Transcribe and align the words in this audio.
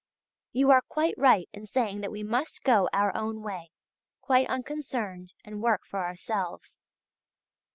You 0.51 0.71
are 0.71 0.81
quite 0.81 1.13
right 1.15 1.47
in 1.53 1.67
saying 1.67 2.01
that 2.01 2.11
we 2.11 2.23
must 2.23 2.63
go 2.63 2.89
our 2.91 3.15
own 3.15 3.43
way, 3.43 3.69
quite 4.19 4.49
unconcerned, 4.49 5.33
and 5.45 5.61
work 5.61 5.85
for 5.85 5.99
ourselves. 6.03 6.79